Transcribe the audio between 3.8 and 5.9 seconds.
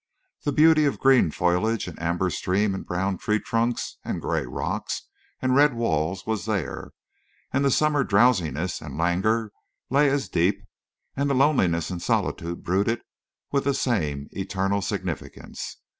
and gray rocks and red